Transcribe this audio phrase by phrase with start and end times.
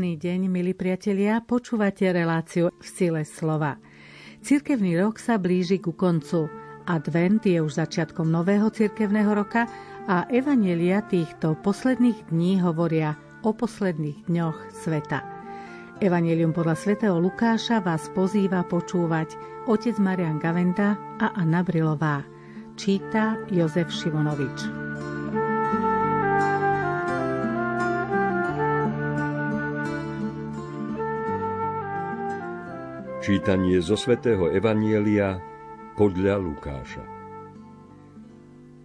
[0.00, 3.76] Pekný deň, milí priatelia, počúvate reláciu v sile slova.
[4.40, 6.48] Cirkevný rok sa blíži ku koncu.
[6.88, 9.68] Advent je už začiatkom nového cirkevného roka
[10.08, 13.12] a evanelia týchto posledných dní hovoria
[13.44, 15.20] o posledných dňoch sveta.
[16.00, 19.36] Evangelium podľa svätého Lukáša vás pozýva počúvať
[19.68, 22.24] otec Marian Gavenda a Anna Brilová.
[22.80, 24.79] Číta Jozef Šimonovič.
[33.30, 35.38] Čítanie zo svätého Evanielia
[35.94, 37.06] podľa Lukáša.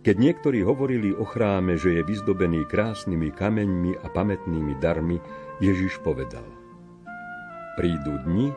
[0.05, 5.17] Keď niektorí hovorili o chráme, že je vyzdobený krásnymi kameňmi a pamätnými darmi,
[5.57, 6.45] Ježiš povedal.
[7.73, 8.53] Prídu dni,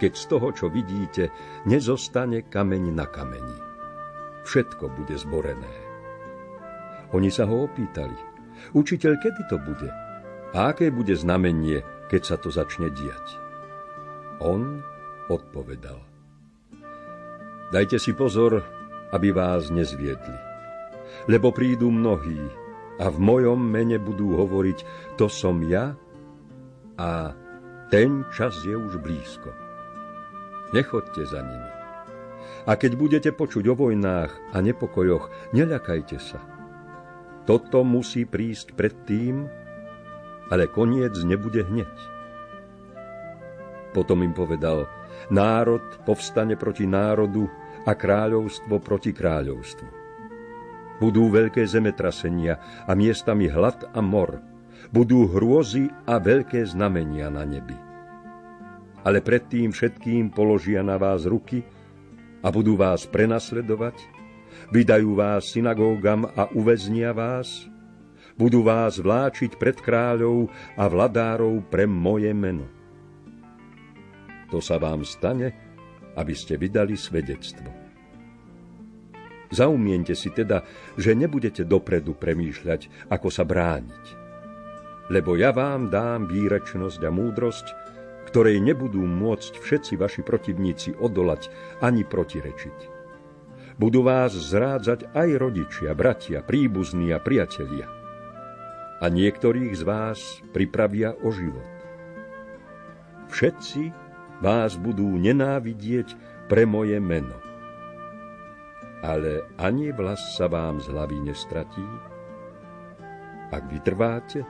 [0.00, 1.28] keď z toho, čo vidíte,
[1.68, 3.58] nezostane kameň na kameni.
[4.48, 5.74] Všetko bude zborené.
[7.12, 8.16] Oni sa ho opýtali.
[8.72, 9.92] Učiteľ, kedy to bude?
[10.56, 13.36] A aké bude znamenie, keď sa to začne diať?
[14.40, 14.80] On
[15.28, 16.00] odpovedal.
[17.68, 18.64] Dajte si pozor,
[19.12, 20.36] aby vás nezviedli.
[21.28, 22.40] Lebo prídu mnohí
[23.00, 24.78] a v mojom mene budú hovoriť,
[25.20, 25.92] to som ja
[26.96, 27.32] a
[27.88, 29.52] ten čas je už blízko.
[30.76, 31.70] Nechoďte za nimi.
[32.68, 36.40] A keď budete počuť o vojnách a nepokojoch, neľakajte sa.
[37.48, 39.48] Toto musí prísť pred tým,
[40.52, 41.88] ale koniec nebude hneď.
[43.96, 44.84] Potom im povedal,
[45.28, 47.44] Národ povstane proti národu
[47.84, 49.88] a kráľovstvo proti kráľovstvu.
[50.98, 54.42] Budú veľké zemetrasenia a miestami hlad a mor.
[54.90, 57.76] Budú hrôzy a veľké znamenia na nebi.
[59.06, 61.62] Ale predtým všetkým položia na vás ruky
[62.42, 63.94] a budú vás prenasledovať,
[64.74, 67.70] vydajú vás synagógam a uväznia vás,
[68.34, 72.77] budú vás vláčiť pred kráľov a vladárov pre moje meno
[74.48, 75.52] to sa vám stane,
[76.16, 77.88] aby ste vydali svedectvo.
[79.48, 80.60] Zaumiente si teda,
[81.00, 84.04] že nebudete dopredu premýšľať, ako sa brániť.
[85.08, 87.66] Lebo ja vám dám výrečnosť a múdrosť,
[88.28, 91.48] ktorej nebudú môcť všetci vaši protivníci odolať
[91.80, 93.00] ani protirečiť.
[93.80, 97.88] Budú vás zrádzať aj rodičia, bratia, príbuzní a priatelia.
[99.00, 100.18] A niektorých z vás
[100.50, 101.78] pripravia o život.
[103.32, 104.07] Všetci
[104.38, 106.14] vás budú nenávidieť
[106.46, 107.34] pre moje meno.
[109.02, 111.86] Ale ani vlas sa vám z hlavy nestratí.
[113.54, 114.42] Ak vytrváte,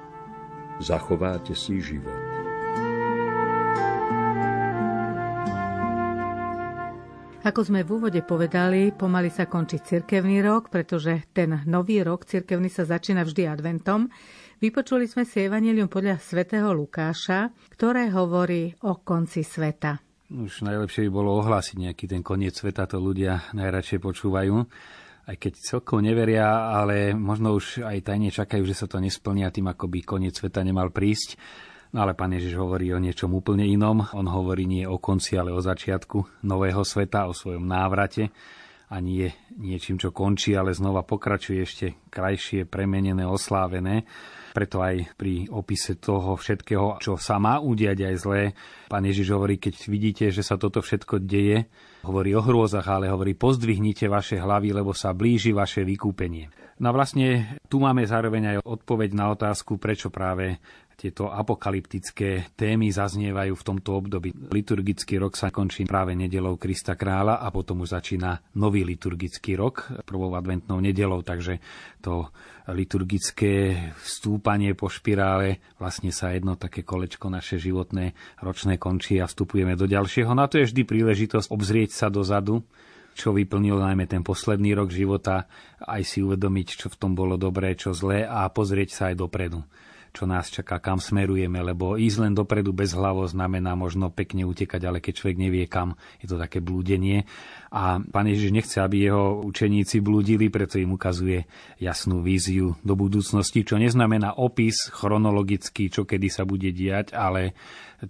[0.81, 2.39] zachováte si život.
[7.49, 12.69] Ako sme v úvode povedali, pomaly sa končí cirkevný rok, pretože ten nový rok cirkevný
[12.69, 14.13] sa začína vždy adventom.
[14.59, 20.03] Vypočuli sme si Evangelium podľa svätého Lukáša, ktoré hovorí o konci sveta.
[20.35, 24.59] Už najlepšie by bolo ohlásiť nejaký ten koniec sveta, to ľudia najradšej počúvajú.
[25.31, 29.71] Aj keď celkom neveria, ale možno už aj tajne čakajú, že sa to nesplnia tým,
[29.71, 31.39] ako by koniec sveta nemal prísť.
[31.95, 34.11] No ale pán Ježiš hovorí o niečom úplne inom.
[34.11, 38.35] On hovorí nie o konci, ale o začiatku nového sveta, o svojom návrate
[38.89, 39.29] a nie
[39.59, 44.09] niečím, čo končí, ale znova pokračuje ešte krajšie, premenené, oslávené.
[44.57, 48.43] Preto aj pri opise toho všetkého, čo sa má udiať aj zlé,
[48.89, 51.69] pán Ježiš hovorí, keď vidíte, že sa toto všetko deje,
[52.03, 56.49] hovorí o hrôzach, ale hovorí, pozdvihnite vaše hlavy, lebo sa blíži vaše vykúpenie.
[56.79, 60.63] No vlastne tu máme zároveň aj odpoveď na otázku, prečo práve
[60.99, 64.35] tieto apokalyptické témy zaznievajú v tomto období.
[64.51, 69.87] Liturgický rok sa končí práve nedelou Krista kráľa a potom už začína nový liturgický rok
[70.03, 71.63] prvou adventnou nedelou, takže
[72.03, 72.35] to
[72.75, 79.79] liturgické vstúpanie po špirále vlastne sa jedno také kolečko naše životné ročné končí a vstupujeme
[79.79, 80.35] do ďalšieho.
[80.35, 82.67] Na to je vždy príležitosť obzrieť sa dozadu,
[83.15, 85.47] čo vyplnil najmä ten posledný rok života,
[85.79, 89.63] aj si uvedomiť, čo v tom bolo dobré, čo zlé a pozrieť sa aj dopredu
[90.19, 94.83] čo nás čaká, kam smerujeme, lebo ísť len dopredu bez hlavo znamená možno pekne utekať,
[94.83, 97.23] ale keď človek nevie kam, je to také blúdenie.
[97.71, 101.47] A pán Ježiš nechce, aby jeho učeníci blúdili, preto im ukazuje
[101.79, 107.55] jasnú víziu do budúcnosti, čo neznamená opis chronologický, čo kedy sa bude diať, ale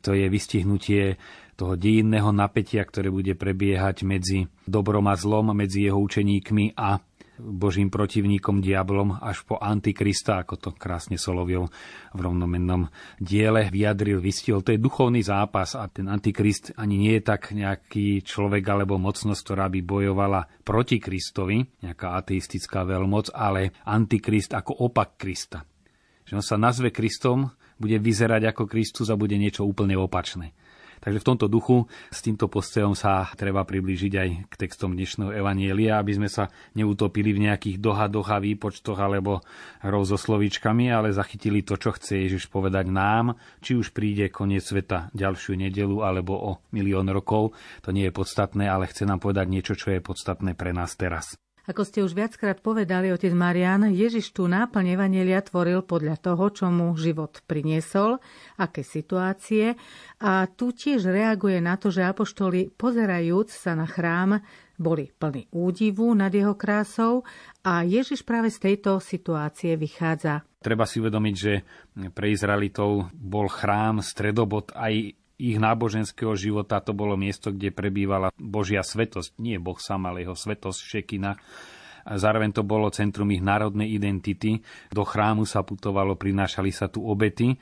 [0.00, 1.20] to je vystihnutie
[1.58, 7.02] toho dejinného napätia, ktoré bude prebiehať medzi dobrom a zlom, medzi jeho učeníkmi a
[7.38, 11.70] Božím protivníkom, diablom, až po Antikrista, ako to krásne Solovjov
[12.14, 12.90] v rovnomennom
[13.22, 14.66] diele vyjadril, vystihol.
[14.66, 19.40] To je duchovný zápas a ten Antikrist ani nie je tak nejaký človek alebo mocnosť,
[19.46, 25.62] ktorá by bojovala proti Kristovi, nejaká ateistická veľmoc, ale Antikrist ako opak Krista.
[26.28, 27.48] Že on sa nazve Kristom,
[27.78, 30.52] bude vyzerať ako Kristus a bude niečo úplne opačné.
[30.98, 35.98] Takže v tomto duchu s týmto postojom sa treba priblížiť aj k textom dnešného Evanielia,
[35.98, 39.40] aby sme sa neutopili v nejakých dohadoch a výpočtoch alebo
[39.82, 44.66] hrou so slovíčkami, ale zachytili to, čo chce Ježiš povedať nám, či už príde koniec
[44.66, 47.56] sveta ďalšiu nedelu alebo o milión rokov.
[47.86, 51.47] To nie je podstatné, ale chce nám povedať niečo, čo je podstatné pre nás teraz.
[51.68, 56.72] Ako ste už viackrát povedali, otec Marian, Ježiš tú náplň Evanelia tvoril podľa toho, čo
[56.72, 58.24] mu život priniesol,
[58.56, 59.76] aké situácie
[60.16, 64.40] a tu tiež reaguje na to, že apoštoli, pozerajúc sa na chrám,
[64.80, 67.28] boli plní údivu nad jeho krásou
[67.60, 70.48] a Ježiš práve z tejto situácie vychádza.
[70.64, 71.52] Treba si uvedomiť, že
[72.16, 78.82] pre Izraelitov bol chrám stredobod aj ich náboženského života to bolo miesto, kde prebývala Božia
[78.82, 79.38] svetosť.
[79.38, 81.38] Nie Boh sám, ale jeho svetosť Šekina.
[82.08, 84.58] A zároveň to bolo centrum ich národnej identity.
[84.90, 87.54] Do chrámu sa putovalo, prinášali sa tu obety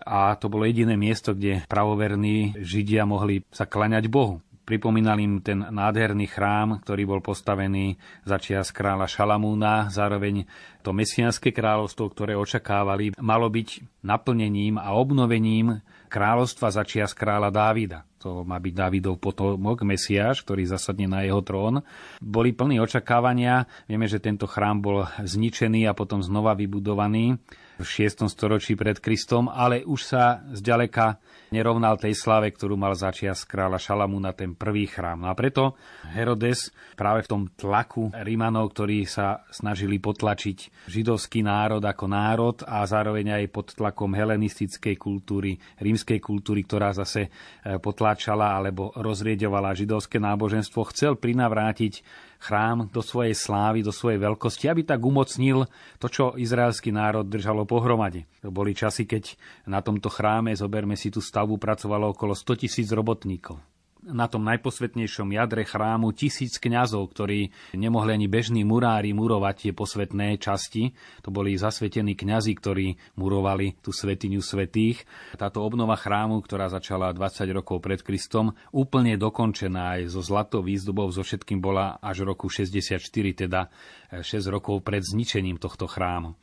[0.00, 4.40] a to bolo jediné miesto, kde pravoverní Židia mohli sa klaňať Bohu.
[4.70, 9.90] Pripomínal im ten nádherný chrám, ktorý bol postavený za čias kráľa Šalamúna.
[9.90, 10.46] Zároveň
[10.86, 18.06] to mesianské kráľovstvo, ktoré očakávali, malo byť naplnením a obnovením kráľovstva za čias kráľa Dávida.
[18.22, 21.82] To má byť Dávidov potomok, Mesiáš, ktorý zasadne na jeho trón.
[22.22, 23.66] Boli plní očakávania.
[23.90, 27.42] Vieme, že tento chrám bol zničený a potom znova vybudovaný
[27.80, 28.28] v 6.
[28.28, 31.16] storočí pred Kristom, ale už sa zďaleka
[31.48, 35.24] nerovnal tej slave, ktorú mal začias kráľa Šalamúna, ten prvý chrám.
[35.24, 35.74] No a preto
[36.12, 42.84] Herodes práve v tom tlaku Rímanov, ktorí sa snažili potlačiť židovský národ ako národ a
[42.84, 47.30] zároveň aj pod tlakom helenistickej kultúry, rímskej kultúry, ktorá zase e,
[47.80, 54.82] potláčala alebo rozrieďovala židovské náboženstvo, chcel prinavrátiť chrám do svojej slávy, do svojej veľkosti, aby
[54.82, 55.68] tak umocnil
[56.00, 58.26] to, čo izraelský národ držalo pohromade.
[58.42, 59.36] Boli časy, keď
[59.68, 63.69] na tomto chráme, zoberme si tú stavbu, pracovalo okolo 100 tisíc robotníkov
[64.04, 70.40] na tom najposvetnejšom jadre chrámu tisíc kňazov, ktorí nemohli ani bežní murári murovať tie posvetné
[70.40, 70.96] časti.
[71.20, 75.04] To boli zasvetení kňazi, ktorí murovali tú svetiňu svetých.
[75.36, 81.12] Táto obnova chrámu, ktorá začala 20 rokov pred Kristom, úplne dokončená aj so zlatou výzdobou,
[81.12, 83.00] so všetkým bola až roku 64,
[83.36, 83.68] teda
[84.10, 86.34] 6 rokov pred zničením tohto chrámu.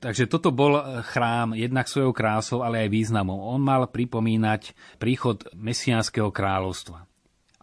[0.00, 3.38] Takže toto bol eh, chrám jednak svojou krásou, ale aj významom.
[3.38, 7.06] On mal pripomínať príchod mesiánskeho kráľovstva.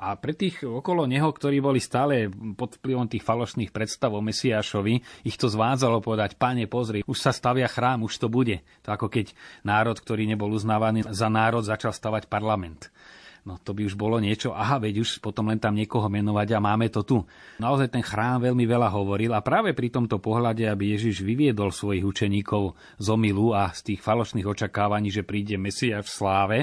[0.02, 2.26] A pre tých okolo neho, ktorí boli stále
[2.58, 7.30] pod vplyvom tých falošných predstav o Mesiášovi, ich to zvádzalo povedať, pane, pozri, už sa
[7.30, 8.66] stavia chrám, už to bude.
[8.82, 9.30] To ako keď
[9.62, 12.90] národ, ktorý nebol uznávaný za národ, začal stavať parlament.
[13.42, 16.62] No to by už bolo niečo, aha, veď už potom len tam niekoho menovať a
[16.62, 17.18] máme to tu.
[17.58, 22.06] Naozaj ten chrám veľmi veľa hovoril a práve pri tomto pohľade, aby Ježiš vyviedol svojich
[22.06, 26.58] učeníkov z omilu a z tých falošných očakávaní, že príde Mesiáš v sláve,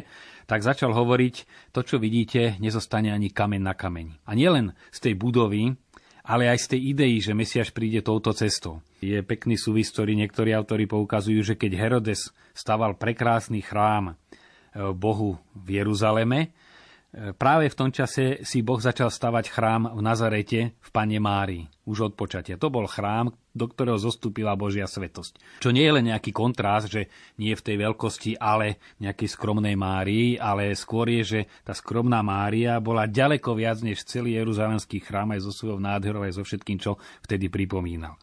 [0.46, 1.34] tak začal hovoriť,
[1.74, 4.06] to, čo vidíte, nezostane ani kameň na kameň.
[4.22, 5.74] A nielen z tej budovy,
[6.22, 8.86] ale aj z tej idei, že Mesiaš príde touto cestou.
[9.02, 15.42] Je pekný súvis, ktorý niektorí autori poukazujú, že keď Herodes staval prekrásny chrám eh, Bohu
[15.58, 16.54] v Jeruzaleme,
[17.08, 22.12] Práve v tom čase si Boh začal stavať chrám v Nazarete v Pane Mári, už
[22.12, 22.60] od počatia.
[22.60, 25.64] To bol chrám, do ktorého zostúpila Božia svetosť.
[25.64, 27.08] Čo nie je len nejaký kontrast, že
[27.40, 32.76] nie v tej veľkosti, ale nejakej skromnej Márii, ale skôr je, že tá skromná Mária
[32.76, 37.00] bola ďaleko viac než celý Jeruzalemský chrám aj so svojou nádherou, aj so všetkým, čo
[37.24, 38.20] vtedy pripomínal.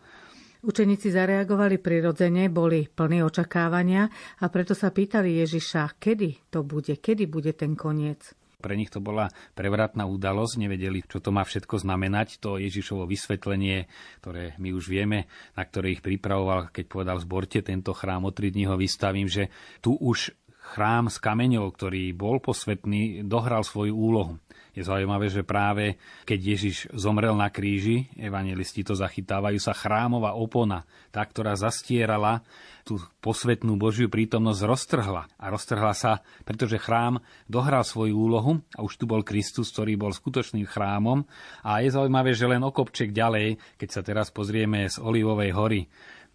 [0.62, 4.06] Učeníci zareagovali prirodzene, boli plní očakávania
[4.42, 8.38] a preto sa pýtali Ježiša, kedy to bude, kedy bude ten koniec.
[8.66, 12.42] Pre nich to bola prevratná udalosť, nevedeli, čo to má všetko znamenať.
[12.42, 13.86] To Ježišovo vysvetlenie,
[14.26, 18.50] ktoré my už vieme, na ktoré ich pripravoval, keď povedal zborte tento chrám, o tri
[18.50, 19.54] dní ho vystavím, že
[19.86, 20.34] tu už
[20.74, 24.42] chrám z kameňov, ktorý bol posvetný, dohral svoju úlohu.
[24.76, 25.96] Je zaujímavé, že práve
[26.28, 30.84] keď Ježiš zomrel na kríži, evangelisti to zachytávajú, sa chrámová opona,
[31.16, 32.44] tá, ktorá zastierala
[32.84, 35.32] tú posvetnú Božiu prítomnosť, roztrhla.
[35.40, 40.12] A roztrhla sa, pretože chrám dohral svoju úlohu a už tu bol Kristus, ktorý bol
[40.12, 41.24] skutočným chrámom.
[41.64, 45.82] A je zaujímavé, že len okopček ďalej, keď sa teraz pozrieme z Olivovej hory,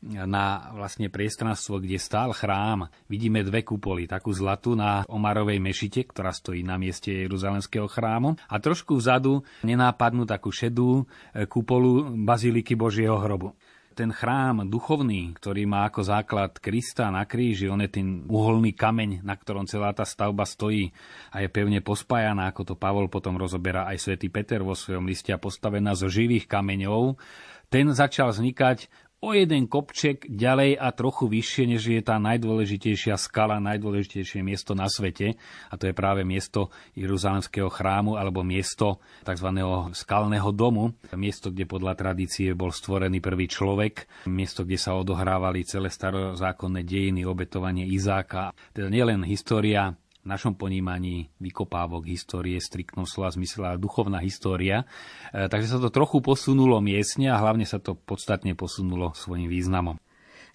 [0.00, 4.08] na vlastne priestranstvo, kde stál chrám, vidíme dve kupoly.
[4.08, 10.24] Takú zlatú na Omarovej mešite, ktorá stojí na mieste Jeruzalemského chrámu a trošku vzadu nenápadnú
[10.24, 13.52] takú šedú e, kupolu Baziliky Božieho hrobu
[13.90, 19.20] ten chrám duchovný, ktorý má ako základ Krista na kríži, on je ten uholný kameň,
[19.20, 20.88] na ktorom celá tá stavba stojí
[21.34, 25.36] a je pevne pospájaná, ako to Pavol potom rozoberá aj svätý Peter vo svojom liste
[25.36, 27.20] a postavená zo živých kameňov,
[27.68, 28.88] ten začal vznikať
[29.20, 34.88] o jeden kopček ďalej a trochu vyššie, než je tá najdôležitejšia skala, najdôležitejšie miesto na
[34.88, 35.36] svete.
[35.68, 39.48] A to je práve miesto Jeruzalemského chrámu alebo miesto tzv.
[39.92, 40.96] skalného domu.
[41.12, 44.08] Miesto, kde podľa tradície bol stvorený prvý človek.
[44.24, 48.56] Miesto, kde sa odohrávali celé starozákonné dejiny, obetovanie Izáka.
[48.72, 54.84] Teda nielen história v našom ponímaní vykopávok histórie, striktnom slova zmysle, ale duchovná história.
[55.32, 59.96] E, takže sa to trochu posunulo miestne a hlavne sa to podstatne posunulo svojim významom.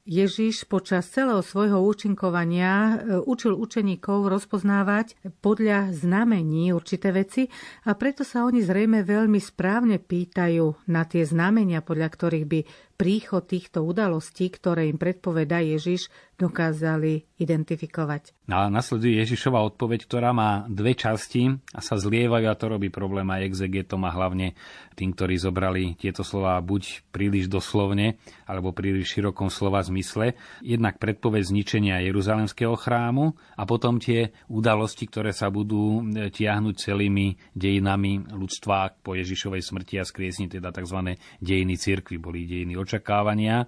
[0.06, 2.96] Ježiš počas celého svojho účinkovania e,
[3.26, 7.50] učil učeníkov rozpoznávať podľa znamení určité veci
[7.90, 12.60] a preto sa oni zrejme veľmi správne pýtajú na tie znamenia, podľa ktorých by
[12.96, 18.36] príchod týchto udalostí, ktoré im predpoveda Ježiš, dokázali identifikovať.
[18.52, 23.24] A nasleduje Ježišova odpoveď, ktorá má dve časti a sa zlievajú a to robí problém
[23.32, 24.52] aj exegetom a hlavne
[25.00, 30.36] tým, ktorí zobrali tieto slova buď príliš doslovne alebo príliš širokom slova zmysle.
[30.60, 38.28] Jednak predpoveď zničenia Jeruzalemského chrámu a potom tie udalosti, ktoré sa budú tiahnuť celými dejinami
[38.36, 41.16] ľudstva po Ježišovej smrti a skriesni, teda tzv.
[41.40, 43.66] dejiny cirkvi, boli dejiny očakávania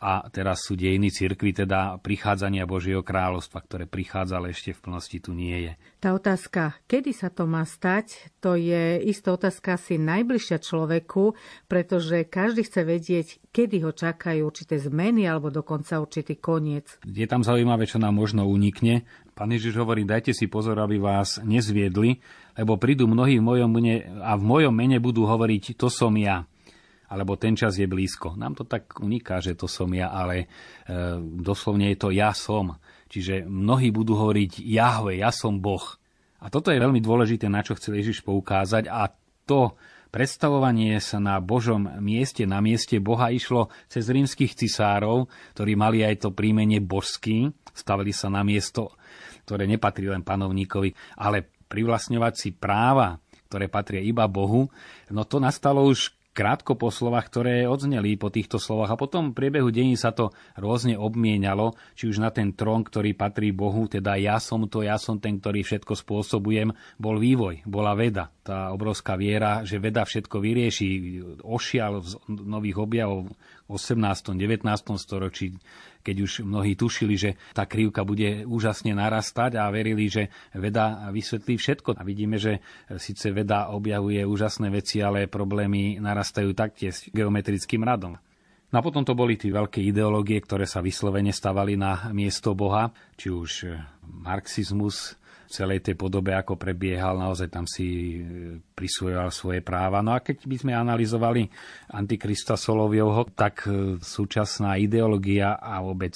[0.00, 5.18] a teraz sú dejiny cirkvi, teda prichádzania Božieho kráľovstva, ktoré prichádza, ale ešte v plnosti
[5.20, 5.72] tu nie je.
[5.98, 11.34] Tá otázka, kedy sa to má stať, to je istá otázka si najbližšia človeku,
[11.66, 17.00] pretože každý chce vedieť, kedy ho čakajú určité zmeny alebo dokonca určitý koniec.
[17.08, 19.08] Je tam zaujímavé, čo nám možno unikne.
[19.36, 22.20] Pán Ježiš hovorí, dajte si pozor, aby vás nezviedli,
[22.56, 26.48] lebo prídu mnohí v mojom mene a v mojom mene budú hovoriť, to som ja
[27.06, 28.34] alebo ten čas je blízko.
[28.34, 30.46] Nám to tak uniká, že to som ja, ale e,
[31.20, 32.78] doslovne je to ja som.
[33.06, 35.84] Čiže mnohí budú hovoriť Jahve, ja som Boh.
[36.42, 39.08] A toto je veľmi dôležité, na čo chcel Ježiš poukázať a
[39.46, 39.78] to
[40.10, 46.26] predstavovanie sa na Božom mieste, na mieste Boha išlo cez rímskych cisárov, ktorí mali aj
[46.26, 48.96] to príjmenie božský, stavili sa na miesto,
[49.44, 54.66] ktoré nepatrí len panovníkovi, ale privlastňovať si práva, ktoré patria iba Bohu,
[55.12, 59.40] no to nastalo už krátko po slovách, ktoré odzneli po týchto slovách a potom v
[59.40, 64.20] priebehu dení sa to rôzne obmienialo, či už na ten trón, ktorý patrí Bohu, teda
[64.20, 68.28] ja som to, ja som ten, ktorý všetko spôsobujem, bol vývoj, bola veda.
[68.44, 70.88] Tá obrovská viera, že veda všetko vyrieši,
[71.40, 73.32] ošial z nových objavov
[73.66, 74.36] v 18.
[74.36, 74.62] 19.
[75.00, 75.56] storočí
[76.06, 81.58] keď už mnohí tušili, že tá krivka bude úžasne narastať a verili, že veda vysvetlí
[81.58, 81.98] všetko.
[81.98, 82.62] A vidíme, že
[83.02, 88.14] síce veda objavuje úžasné veci, ale problémy narastajú taktiež geometrickým radom.
[88.70, 92.90] No a potom to boli tie veľké ideológie, ktoré sa vyslovene stavali na miesto Boha,
[93.18, 93.50] či už
[94.06, 98.20] marxizmus, celej tej podobe, ako prebiehal, naozaj tam si e,
[98.74, 100.02] prisvojoval svoje práva.
[100.02, 101.46] No a keď by sme analyzovali
[101.94, 106.14] Antikrista Soloviovho, tak e, súčasná ideológia a vôbec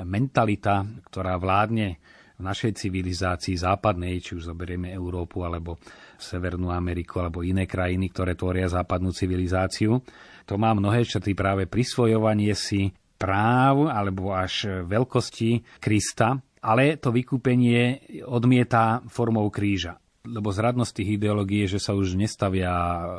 [0.00, 1.98] mentalita, ktorá vládne
[2.40, 5.76] v našej civilizácii západnej, či už zoberieme Európu alebo
[6.16, 10.00] Severnú Ameriku alebo iné krajiny, ktoré tvoria západnú civilizáciu,
[10.48, 18.04] to má mnohé črty práve prisvojovanie si práv alebo až veľkosti Krista, ale to vykúpenie
[18.28, 19.96] odmieta formou kríža.
[20.20, 22.70] Lebo zradnosť tých ideológií je, že sa už nestavia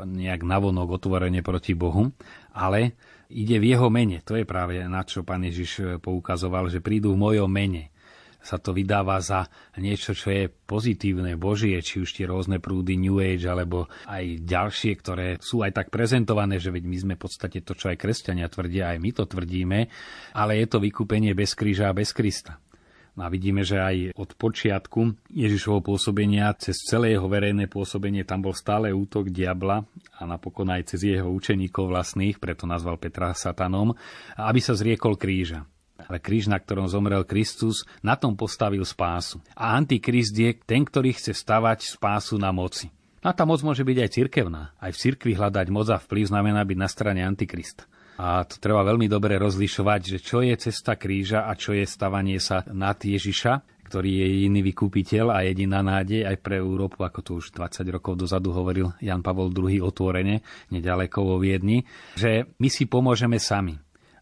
[0.05, 2.13] nejak navonok otvorene proti Bohu,
[2.53, 2.93] ale
[3.33, 4.21] ide v jeho mene.
[4.21, 7.89] To je práve na čo pán Ježiš poukazoval, že prídu v mojom mene
[8.41, 9.45] sa to vydáva za
[9.77, 14.91] niečo, čo je pozitívne, božie, či už tie rôzne prúdy New Age, alebo aj ďalšie,
[14.97, 18.49] ktoré sú aj tak prezentované, že veď my sme v podstate to, čo aj kresťania
[18.49, 19.79] tvrdia, aj my to tvrdíme,
[20.33, 22.57] ale je to vykúpenie bez kríža a bez Krista.
[23.11, 28.39] No a vidíme, že aj od počiatku Ježišovho pôsobenia, cez celé jeho verejné pôsobenie, tam
[28.47, 29.83] bol stále útok diabla
[30.15, 33.91] a napokon aj cez jeho učeníkov vlastných, preto nazval Petra satanom,
[34.39, 35.67] aby sa zriekol kríža.
[36.01, 39.37] Ale kríž, na ktorom zomrel Kristus, na tom postavil spásu.
[39.53, 42.89] A antikrist je ten, ktorý chce stavať spásu na moci.
[43.21, 44.73] A tá moc môže byť aj cirkevná.
[44.81, 47.85] Aj v cirkvi hľadať moc a vplyv znamená byť na strane antikrista.
[48.21, 52.37] A to treba veľmi dobre rozlišovať, že čo je cesta kríža a čo je stavanie
[52.37, 57.31] sa nad Ježiša, ktorý je jediný vykúpiteľ a jediná nádej aj pre Európu, ako to
[57.41, 61.81] už 20 rokov dozadu hovoril Jan Pavol II otvorene, nedaleko vo Viedni,
[62.13, 63.73] že my si pomôžeme sami.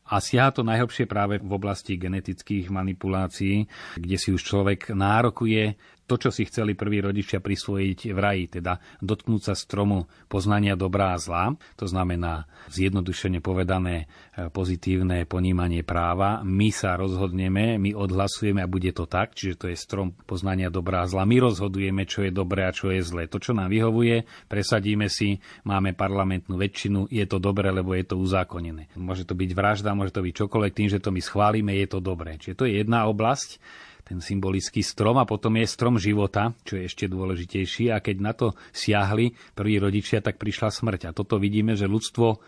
[0.09, 3.67] A siaha to najhlbšie práve v oblasti genetických manipulácií,
[3.99, 5.77] kde si už človek nárokuje
[6.09, 11.13] to, čo si chceli prví rodičia prisvojiť v raji, teda dotknúť sa stromu poznania dobrá
[11.13, 16.41] a zla, to znamená zjednodušene povedané e, pozitívne ponímanie práva.
[16.41, 21.05] My sa rozhodneme, my odhlasujeme a bude to tak, čiže to je strom poznania dobrá
[21.05, 21.29] a zla.
[21.29, 23.29] My rozhodujeme, čo je dobré a čo je zlé.
[23.29, 25.37] To, čo nám vyhovuje, presadíme si,
[25.69, 28.89] máme parlamentnú väčšinu, je to dobré, lebo je to uzákonené.
[28.97, 31.99] Môže to byť vražda, môže to byť čokoľvek, tým, že to my schválime, je to
[32.01, 32.41] dobré.
[32.41, 33.61] Čiže to je jedna oblasť
[34.09, 37.93] ten symbolický strom a potom je strom života, čo je ešte dôležitejší.
[37.93, 41.13] A keď na to siahli prví rodičia, tak prišla smrť.
[41.13, 42.41] A toto vidíme, že ľudstvo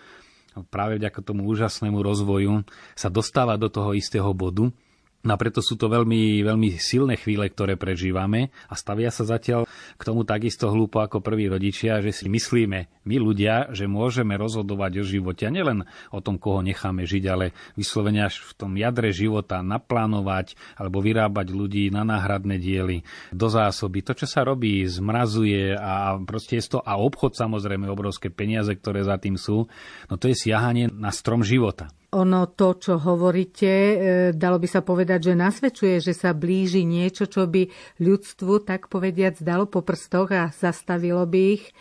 [0.73, 2.65] práve vďaka tomu úžasnému rozvoju
[2.97, 4.73] sa dostáva do toho istého bodu,
[5.21, 9.69] No a preto sú to veľmi, veľmi silné chvíle, ktoré prežívame a stavia sa zatiaľ
[9.69, 14.91] k tomu takisto hlúpo ako prví rodičia, že si myslíme, my ľudia, že môžeme rozhodovať
[14.97, 19.13] o živote a nielen o tom, koho necháme žiť, ale vyslovene až v tom jadre
[19.13, 24.01] života naplánovať alebo vyrábať ľudí na náhradné diely, do zásoby.
[24.01, 29.05] To, čo sa robí, zmrazuje a proste je to a obchod samozrejme, obrovské peniaze, ktoré
[29.05, 29.69] za tým sú,
[30.09, 31.93] no to je siahanie na strom života.
[32.11, 33.95] Ono to, čo hovoríte, e,
[34.35, 37.71] dalo by sa povedať, že nasvedčuje, že sa blíži niečo, čo by
[38.03, 41.71] ľudstvu, tak povediac, dalo po prstoch a zastavilo by ich.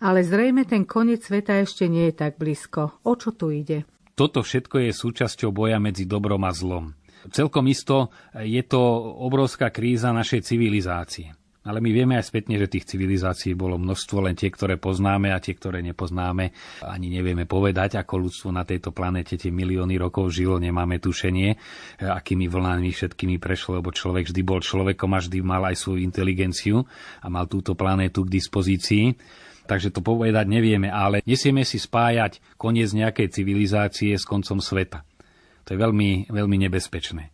[0.00, 2.96] Ale zrejme ten koniec sveta ešte nie je tak blízko.
[3.04, 3.84] O čo tu ide?
[4.16, 6.96] Toto všetko je súčasťou boja medzi dobrom a zlom.
[7.28, 8.80] Celkom isto je to
[9.20, 11.36] obrovská kríza našej civilizácie.
[11.64, 15.40] Ale my vieme aj spätne, že tých civilizácií bolo množstvo, len tie, ktoré poznáme a
[15.40, 16.52] tie, ktoré nepoznáme.
[16.84, 21.56] Ani nevieme povedať, ako ľudstvo na tejto planete tie milióny rokov žilo, nemáme tušenie,
[22.04, 26.84] akými vlnami všetkými prešlo, lebo človek vždy bol človekom a vždy mal aj svoju inteligenciu
[27.24, 29.16] a mal túto planétu k dispozícii.
[29.64, 35.00] Takže to povedať nevieme, ale nesieme si spájať koniec nejakej civilizácie s koncom sveta.
[35.64, 37.32] To je veľmi, veľmi nebezpečné.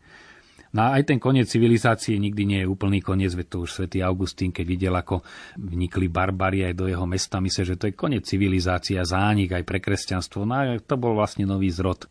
[0.70, 4.06] No a aj ten koniec civilizácie nikdy nie je úplný koniec, veď to už svätý
[4.06, 5.26] Augustín, keď videl, ako
[5.58, 9.66] vnikli barbari aj do jeho mesta, myslel, že to je koniec civilizácie a zánik aj
[9.66, 10.46] pre kresťanstvo.
[10.46, 12.06] No a to bol vlastne nový zrod.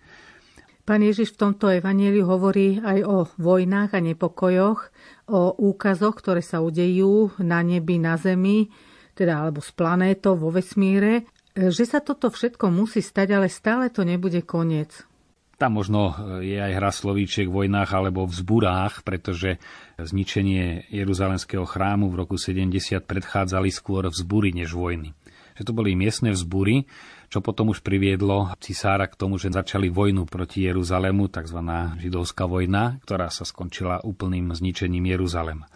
[0.83, 4.89] Pán Ježiš v tomto evaníliu hovorí aj o vojnách a nepokojoch,
[5.29, 8.73] o úkazoch, ktoré sa udejú na nebi, na zemi,
[9.13, 14.01] teda alebo s planétou vo vesmíre, že sa toto všetko musí stať, ale stále to
[14.01, 15.08] nebude koniec.
[15.59, 19.59] Tam možno e, je aj hra slovíčiek v vojnách alebo v zburách, pretože
[19.99, 22.71] zničenie Jeruzalemského chrámu v roku 70
[23.03, 25.11] predchádzali skôr vzbury než vojny.
[25.59, 26.87] Že to boli miestne vzbury,
[27.27, 31.59] čo potom už priviedlo cisára k tomu, že začali vojnu proti Jeruzalému, tzv.
[31.99, 35.67] židovská vojna, ktorá sa skončila úplným zničením Jeruzalema.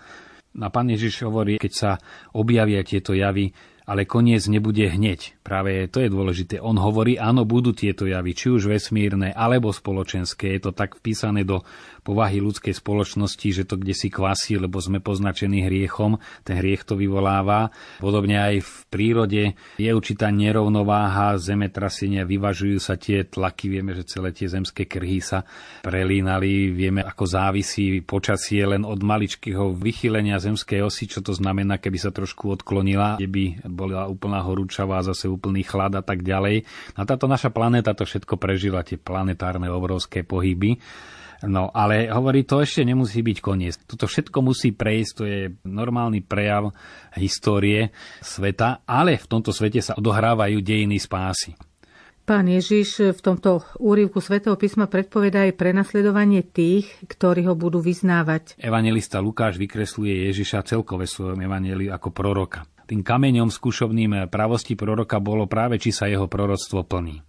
[0.53, 1.91] A pán Ježiš hovorí, keď sa
[2.31, 3.51] objavia tieto javy,
[3.83, 5.42] ale koniec nebude hneď.
[5.43, 6.63] Práve to je dôležité.
[6.63, 10.55] On hovorí, áno, budú tieto javy, či už vesmírne alebo spoločenské.
[10.55, 11.67] Je to tak vpísané do
[12.03, 16.95] povahy ľudskej spoločnosti, že to kde si kvasí, lebo sme poznačení hriechom, ten hriech to
[16.95, 17.75] vyvoláva.
[17.99, 19.43] Podobne aj v prírode
[19.75, 25.43] je určitá nerovnováha, zemetrasenia, vyvažujú sa tie tlaky, vieme, že celé tie zemské krhy sa
[25.83, 31.99] prelínali, vieme, ako závisí počasie len od maličkého vychylenia zemskej osy, čo to znamená, keby
[31.99, 36.63] sa trošku odklonila, kde by bola úplná horúčavá, zase úplný chlad a tak ďalej.
[36.97, 40.77] A táto naša planéta to všetko prežila, tie planetárne obrovské pohyby.
[41.43, 43.75] No, ale hovorí, to ešte nemusí byť koniec.
[43.83, 46.71] Toto všetko musí prejsť, to je normálny prejav
[47.19, 47.91] histórie
[48.23, 51.51] sveta, ale v tomto svete sa odohrávajú dejiny spásy.
[52.23, 58.55] Pán Ježiš v tomto úrivku svätého písma predpoveda aj prenasledovanie tých, ktorí ho budú vyznávať.
[58.63, 62.63] Evangelista Lukáš vykresluje Ježiša celkové svojom evaneliu ako proroka.
[62.89, 67.23] Tým kameňom skúšovným pravosti proroka bolo práve, či sa jeho proroctvo plní.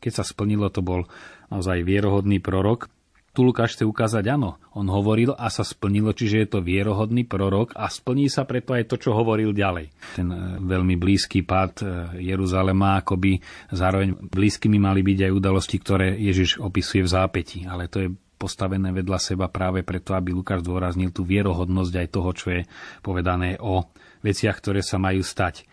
[0.00, 1.04] Keď sa splnilo, to bol
[1.52, 2.88] naozaj vierohodný prorok,
[3.30, 7.78] tu Lukáš chce ukázať, áno, on hovoril a sa splnilo, čiže je to vierohodný prorok
[7.78, 9.94] a splní sa preto aj to, čo hovoril ďalej.
[10.18, 11.84] Ten e, veľmi blízky pád e,
[12.26, 13.38] Jeruzalema, akoby
[13.70, 18.90] zároveň blízkymi mali byť aj udalosti, ktoré Ježiš opisuje v zápäti, ale to je postavené
[18.90, 22.60] vedľa seba práve preto, aby Lukáš dôraznil tú vierohodnosť aj toho, čo je
[22.98, 23.86] povedané o
[24.20, 25.64] veciach, ktoré sa majú stať.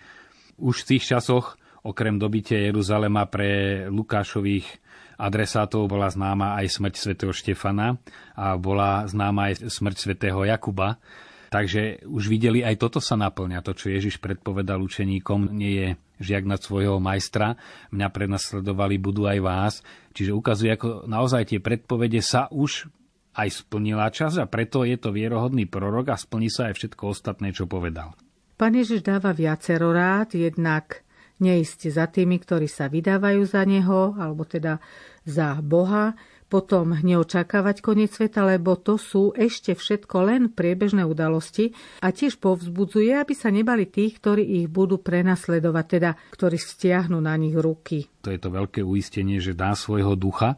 [0.58, 1.56] Už v tých časoch,
[1.86, 4.66] okrem dobitia Jeruzalema pre Lukášových
[5.18, 7.98] adresátov bola známa aj smrť svätého Štefana
[8.38, 11.02] a bola známa aj smrť svätého Jakuba.
[11.48, 13.64] Takže už videli, aj toto sa naplňa.
[13.64, 15.88] To, čo Ježiš predpovedal učeníkom, nie je
[16.20, 17.56] žiak nad svojho majstra.
[17.96, 19.74] Mňa prenasledovali, budú aj vás.
[20.12, 22.92] Čiže ukazuje, ako naozaj tie predpovede sa už
[23.38, 27.56] aj splnila čas a preto je to vierohodný prorok a splní sa aj všetko ostatné,
[27.56, 28.18] čo povedal.
[28.58, 31.06] Pán Ježiš dáva viacero rád, jednak
[31.38, 34.82] neísť za tými, ktorí sa vydávajú za neho, alebo teda
[35.30, 36.18] za Boha.
[36.48, 43.14] potom neočakávať koniec sveta, lebo to sú ešte všetko len priebežné udalosti a tiež povzbudzuje,
[43.14, 48.08] aby sa nebali tých, ktorí ich budú prenasledovať, teda ktorí stiahnu na nich ruky.
[48.24, 50.56] To je to veľké uistenie, že dá svojho ducha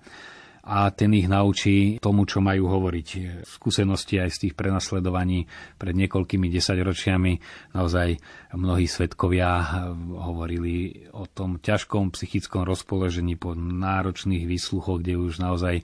[0.69, 3.41] a ten ich naučí tomu, čo majú hovoriť.
[3.41, 5.49] Skúsenosti aj z tých prenasledovaní
[5.81, 7.33] pred niekoľkými desaťročiami
[7.73, 8.21] naozaj
[8.53, 9.81] mnohí svetkovia
[10.13, 15.81] hovorili o tom ťažkom psychickom rozpoložení po náročných výsluchoch, kde už naozaj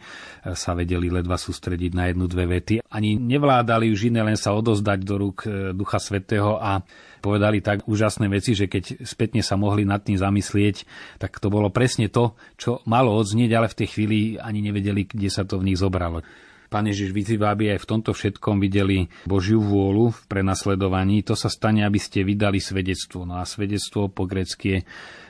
[0.53, 2.84] sa vedeli ledva sústrediť na jednu, dve vety.
[2.95, 6.79] Ani nevládali už iné, len sa odozdať do rúk e, Ducha Svetého a
[7.19, 10.87] povedali tak úžasné veci, že keď spätne sa mohli nad tým zamyslieť,
[11.19, 15.27] tak to bolo presne to, čo malo odznieť, ale v tej chvíli ani nevedeli, kde
[15.27, 16.23] sa to v nich zobralo.
[16.71, 21.21] Pán Ježiš vyzýva, aby aj v tomto všetkom videli Božiu vôľu v prenasledovaní.
[21.27, 23.27] To sa stane, aby ste vydali svedectvo.
[23.27, 24.79] No a svedectvo po grecky je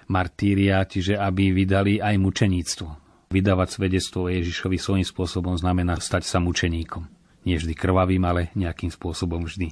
[0.10, 2.88] martíria, čiže aby vydali aj mučeníctvo.
[3.30, 7.15] Vydávať svedectvo Ježišovi svojím spôsobom znamená stať sa mučeníkom.
[7.46, 9.72] Nie vždy krvavým, ale nejakým spôsobom vždy.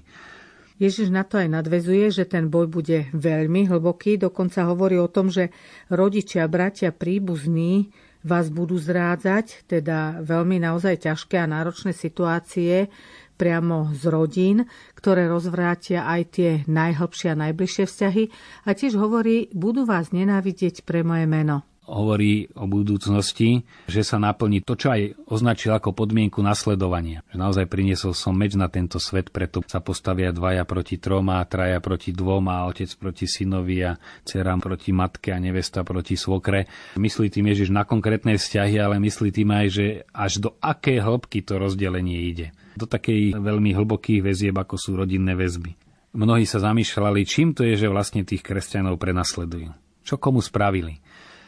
[0.82, 4.18] Ježiš na to aj nadvezuje, že ten boj bude veľmi hlboký.
[4.18, 5.54] Dokonca hovorí o tom, že
[5.90, 12.88] rodičia, bratia, príbuzní vás budú zrádzať, teda veľmi naozaj ťažké a náročné situácie
[13.36, 14.58] priamo z rodín,
[14.96, 18.24] ktoré rozvrátia aj tie najhlbšie a najbližšie vzťahy.
[18.64, 24.66] A tiež hovorí, budú vás nenávidieť pre moje meno hovorí o budúcnosti, že sa naplní
[24.66, 27.22] to, čo aj označil ako podmienku nasledovania.
[27.30, 31.78] Že naozaj priniesol som meč na tento svet, preto sa postavia dvaja proti troma, traja
[31.78, 33.94] proti dvom a otec proti synovi a
[34.26, 36.66] dcera proti matke a nevesta proti svokre.
[36.98, 41.46] Myslí tým Ježiš na konkrétne vzťahy, ale myslí tým aj, že až do aké hĺbky
[41.46, 42.48] to rozdelenie ide.
[42.74, 45.78] Do takej veľmi hlbokých väzieb, ako sú rodinné väzby.
[46.14, 49.74] Mnohí sa zamýšľali, čím to je, že vlastne tých kresťanov prenasledujú.
[50.04, 51.03] Čo komu spravili?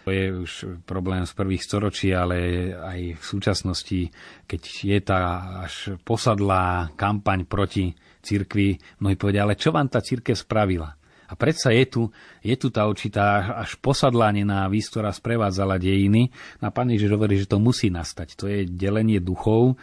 [0.06, 0.52] To je už
[0.86, 4.14] problém z prvých storočí, ale aj v súčasnosti,
[4.46, 5.20] keď je tá
[5.66, 10.94] až posadlá kampaň proti cirkvi, mnohí povedia, ale čo vám tá církev spravila?
[11.26, 12.02] A predsa je tu,
[12.46, 16.30] je tu tá určitá až posadlá nenávisť, ktorá sprevádzala dejiny.
[16.62, 18.38] Na Pán Ježiš hovorí, že to musí nastať.
[18.38, 19.74] To je delenie duchov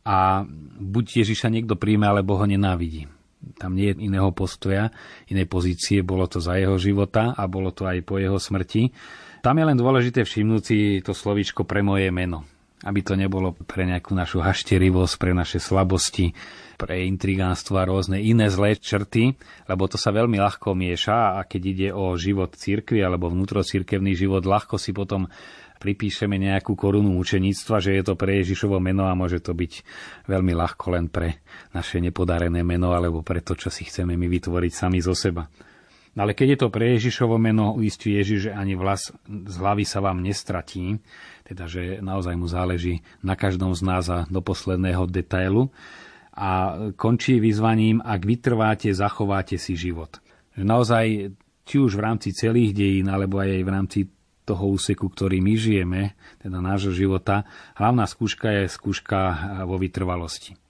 [0.00, 0.48] a
[0.80, 3.04] buď Ježiša niekto príjme, alebo ho nenávidí.
[3.60, 4.88] Tam nie je iného postoja,
[5.28, 6.00] inej pozície.
[6.00, 8.88] Bolo to za jeho života a bolo to aj po jeho smrti.
[9.38, 12.42] Tam je len dôležité všimnúť si to slovíčko pre moje meno.
[12.86, 16.30] Aby to nebolo pre nejakú našu hašterivosť, pre naše slabosti,
[16.78, 19.34] pre intrigánstvo a rôzne iné zlé črty,
[19.66, 24.46] lebo to sa veľmi ľahko mieša a keď ide o život cirkvi alebo vnútrocirkevný život,
[24.46, 25.26] ľahko si potom
[25.78, 29.72] pripíšeme nejakú korunu učeníctva, že je to pre Ježišovo meno a môže to byť
[30.30, 31.42] veľmi ľahko len pre
[31.74, 35.46] naše nepodarené meno alebo pre to, čo si chceme my vytvoriť sami zo seba.
[36.18, 40.02] Ale keď je to pre Ježišovo meno, uistí Ježiš, že ani vlas z hlavy sa
[40.02, 40.98] vám nestratí,
[41.46, 45.70] teda že naozaj mu záleží na každom z nás a do posledného detailu.
[46.34, 50.18] A končí vyzvaním, ak vytrváte, zachováte si život.
[50.58, 51.06] Že naozaj,
[51.62, 53.98] či už v rámci celých dejín, alebo aj v rámci
[54.42, 56.02] toho úseku, ktorý my žijeme,
[56.42, 57.46] teda nášho života,
[57.78, 59.18] hlavná skúška je skúška
[59.66, 60.67] vo vytrvalosti.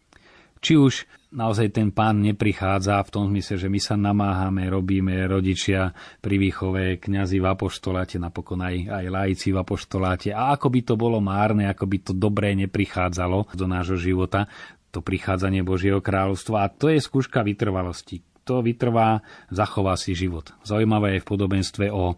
[0.58, 0.94] Či už
[1.28, 5.92] naozaj ten pán neprichádza v tom zmysle, že my sa namáhame, robíme rodičia
[6.24, 10.32] pri výchove, kňazi v apoštoláte, napokon aj, aj laici v apoštoláte.
[10.32, 14.48] A ako by to bolo márne, ako by to dobré neprichádzalo do nášho života,
[14.88, 16.64] to prichádzanie Božieho kráľovstva.
[16.64, 18.24] A to je skúška vytrvalosti.
[18.48, 19.20] To vytrvá,
[19.52, 20.56] zachová si život.
[20.64, 22.16] Zaujímavé je v podobenstve o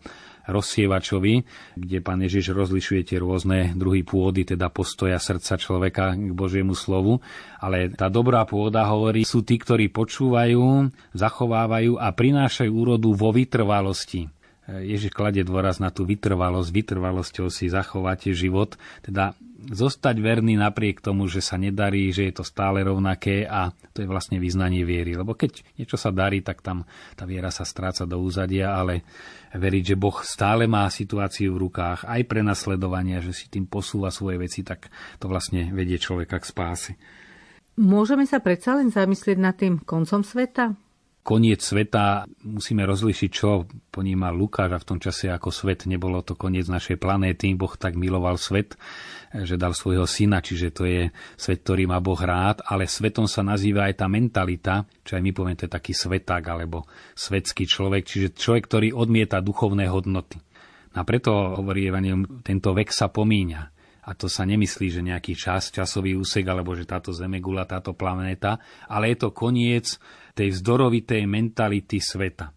[0.51, 1.35] rozsievačovi,
[1.79, 7.23] kde pán Ježiš rozlišuje tie rôzne druhy pôdy, teda postoja srdca človeka k Božiemu slovu.
[7.63, 14.29] Ale tá dobrá pôda hovorí, sú tí, ktorí počúvajú, zachovávajú a prinášajú úrodu vo vytrvalosti.
[14.71, 21.29] Ježiš kladie dôraz na tú vytrvalosť, vytrvalosťou si zachovate život, teda zostať verný napriek tomu,
[21.29, 25.13] že sa nedarí, že je to stále rovnaké a to je vlastne vyznanie viery.
[25.19, 29.05] Lebo keď niečo sa darí, tak tam tá viera sa stráca do úzadia, ale
[29.55, 34.15] veriť, že Boh stále má situáciu v rukách, aj pre nasledovania, že si tým posúva
[34.15, 36.93] svoje veci, tak to vlastne vedie človeka k spáse.
[37.81, 40.77] Môžeme sa predsa len zamyslieť nad tým koncom sveta?
[41.21, 46.35] Koniec sveta musíme rozlišiť, čo poníma Lukáš a v tom čase ako svet nebolo to
[46.35, 47.53] koniec našej planéty.
[47.53, 48.75] Boh tak miloval svet,
[49.31, 53.45] že dal svojho syna, čiže to je svet, ktorý má Boh rád, ale svetom sa
[53.45, 58.03] nazýva aj tá mentalita, čo aj my povieme, to je taký sveták alebo svetský človek,
[58.09, 60.41] čiže človek, ktorý odmieta duchovné hodnoty.
[60.99, 63.63] A preto hovorí Evangelium, tento vek sa pomíňa.
[64.01, 68.59] A to sa nemyslí, že nejaký čas, časový úsek, alebo že táto Zemegula, táto planéta,
[68.91, 70.01] ale je to koniec
[70.41, 72.49] tej vzdorovitej mentality sveta.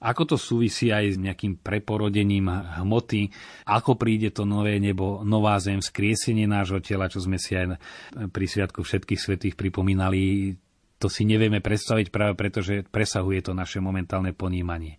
[0.00, 3.28] Ako to súvisí aj s nejakým preporodením hmoty,
[3.68, 7.76] ako príde to nové nebo, nová zem, skriesenie nášho tela, čo sme si aj
[8.32, 10.56] pri Sviatku všetkých svetých pripomínali,
[10.96, 14.96] to si nevieme predstaviť práve preto, že presahuje to naše momentálne ponímanie.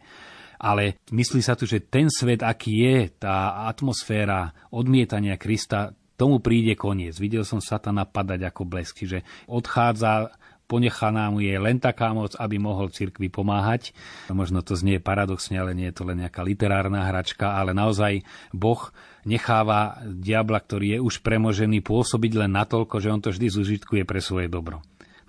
[0.61, 6.77] Ale myslí sa tu, že ten svet, aký je, tá atmosféra odmietania Krista, tomu príde
[6.77, 7.17] koniec.
[7.17, 10.29] Videl som satana padať ako blesk, že odchádza
[10.71, 13.91] ponechaná mu je len taká moc, aby mohol cirkvi pomáhať.
[14.31, 18.23] Možno to znie paradoxne, ale nie je to len nejaká literárna hračka, ale naozaj
[18.55, 18.79] Boh
[19.27, 24.23] necháva diabla, ktorý je už premožený, pôsobiť len natoľko, že on to vždy zužitkuje pre
[24.23, 24.79] svoje dobro.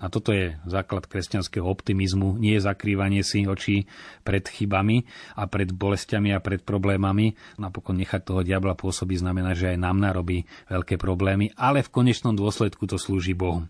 [0.03, 3.87] A toto je základ kresťanského optimizmu, nie zakrývanie si očí
[4.27, 5.07] pred chybami
[5.39, 7.39] a pred bolestiami a pred problémami.
[7.55, 12.35] Napokon nechať toho diabla pôsobiť znamená, že aj nám narobí veľké problémy, ale v konečnom
[12.35, 13.63] dôsledku to slúži Bohu.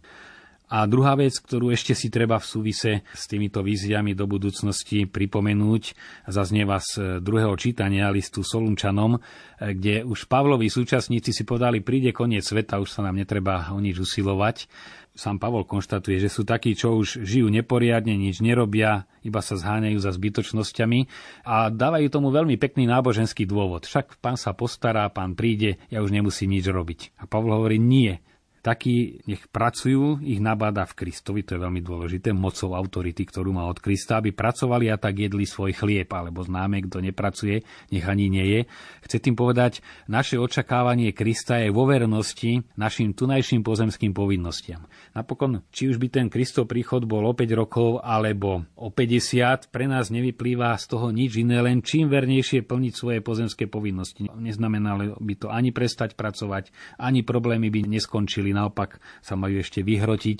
[0.71, 5.83] A druhá vec, ktorú ešte si treba v súvise s týmito víziami do budúcnosti pripomenúť,
[6.25, 9.21] zaznieva z druhého čítania listu Solunčanom,
[9.59, 14.01] kde už Pavlovi súčasníci si povedali, príde koniec sveta, už sa nám netreba o nič
[14.01, 14.65] usilovať.
[15.13, 20.01] Sám Pavol konštatuje, že sú takí, čo už žijú neporiadne, nič nerobia, iba sa zháňajú
[20.01, 20.99] za zbytočnosťami
[21.45, 23.85] a dávajú tomu veľmi pekný náboženský dôvod.
[23.85, 27.13] Však pán sa postará, pán príde, ja už nemusím nič robiť.
[27.21, 28.25] A Pavol hovorí, nie,
[28.63, 33.67] takí nech pracujú, ich nabáda v Kristovi, to je veľmi dôležité, mocou autority, ktorú má
[33.67, 38.31] od Krista, aby pracovali a tak jedli svoj chlieb, alebo známe, kto nepracuje, nech ani
[38.31, 38.61] nie je.
[39.03, 44.87] Chce tým povedať, naše očakávanie Krista je vo vernosti našim tunajším pozemským povinnostiam.
[45.11, 49.91] Napokon, či už by ten Kristov príchod bol o 5 rokov alebo o 50, pre
[49.91, 54.31] nás nevyplýva z toho nič iné, len čím vernejšie plniť svoje pozemské povinnosti.
[54.31, 60.39] Neznamená by to ani prestať pracovať, ani problémy by neskončili naopak sa majú ešte vyhrotiť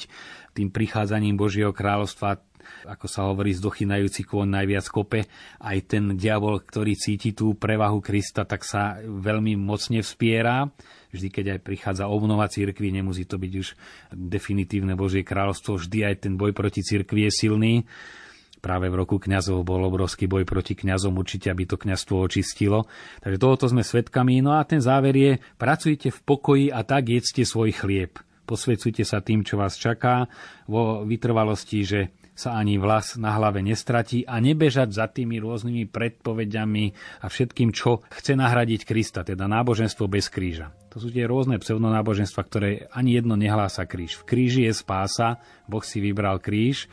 [0.54, 2.54] tým prichádzaním Božieho kráľovstva
[2.88, 5.28] ako sa hovorí, zdochynajúci kôň najviac kope.
[5.60, 10.68] Aj ten diabol, ktorý cíti tú prevahu Krista, tak sa veľmi mocne vspiera.
[11.12, 13.68] Vždy, keď aj prichádza obnova cirkvi, nemusí to byť už
[14.16, 17.74] definitívne Božie kráľovstvo, vždy aj ten boj proti cirkvi je silný
[18.64, 22.88] práve v roku kňazov bol obrovský boj proti kňazom, určite aby to kňazstvo očistilo.
[23.20, 24.40] Takže tohoto sme svedkami.
[24.40, 28.16] No a ten záver je, pracujte v pokoji a tak jedzte svoj chlieb.
[28.48, 30.32] Posvedcujte sa tým, čo vás čaká,
[30.68, 32.00] vo vytrvalosti, že
[32.34, 36.86] sa ani vlas na hlave nestratí a nebežať za tými rôznymi predpovediami
[37.22, 40.74] a všetkým, čo chce nahradiť Krista, teda náboženstvo bez kríža.
[40.92, 44.18] To sú tie rôzne pseudonáboženstva, ktoré ani jedno nehlása kríž.
[44.22, 46.90] V kríži je spása, Boh si vybral kríž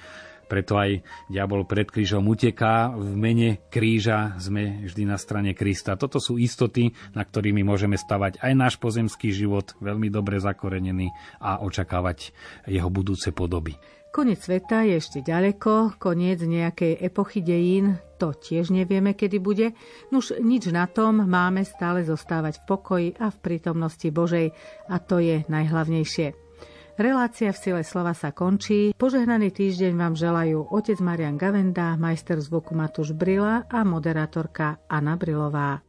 [0.51, 2.91] preto aj diabol pred krížom uteká.
[2.91, 5.95] V mene kríža sme vždy na strane Krista.
[5.95, 11.63] Toto sú istoty, na ktorými môžeme stavať aj náš pozemský život, veľmi dobre zakorenený a
[11.63, 12.35] očakávať
[12.67, 13.79] jeho budúce podoby.
[14.11, 19.71] Koniec sveta je ešte ďaleko, koniec nejakej epochy dejín, to tiež nevieme, kedy bude.
[20.11, 24.51] Nuž nič na tom, máme stále zostávať v pokoji a v prítomnosti Božej
[24.91, 26.50] a to je najhlavnejšie.
[27.01, 28.93] Relácia v sile slova sa končí.
[28.93, 35.81] Požehnaný týždeň vám želajú otec Marian Gavenda, majster zvuku Matúš Brila a moderátorka Anna Brilová.